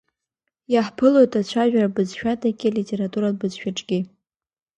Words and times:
Иаҳԥылоит 0.73 1.31
ацәажәаратә 1.39 1.93
бызшәадагьы, 1.95 2.67
алитературатә 2.69 3.37
бызшәаҿгьы. 3.39 3.99